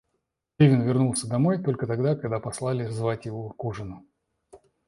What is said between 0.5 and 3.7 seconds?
Левин вернулся домой только тогда, когда послали звать его к